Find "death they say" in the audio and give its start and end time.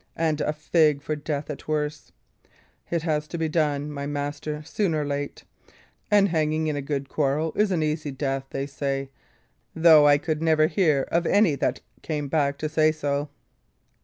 8.09-9.11